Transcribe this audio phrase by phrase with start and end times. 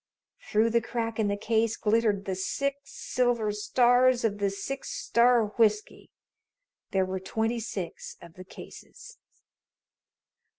[0.49, 5.49] Through the crack in the case glittered the six silver stars of the Six Star
[5.59, 6.09] whiskey.
[6.89, 9.19] There were twenty six of the cases.